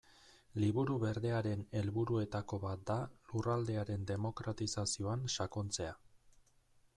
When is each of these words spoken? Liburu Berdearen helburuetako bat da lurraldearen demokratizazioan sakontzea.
Liburu 0.61 0.93
Berdearen 1.01 1.61
helburuetako 1.81 2.59
bat 2.63 2.81
da 2.93 2.95
lurraldearen 3.33 4.09
demokratizazioan 4.13 5.29
sakontzea. 5.37 5.95